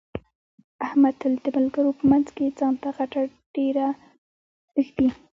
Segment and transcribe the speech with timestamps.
[0.85, 3.21] احمد تل د ملګرو په منځ کې ځان ته غټه
[3.55, 3.87] ډېره
[4.85, 5.07] ږدي.